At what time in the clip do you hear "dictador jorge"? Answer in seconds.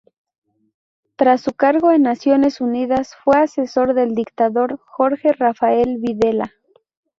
4.15-5.31